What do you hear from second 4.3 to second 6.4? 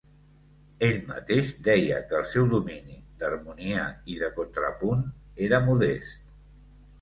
contrapunt era modest.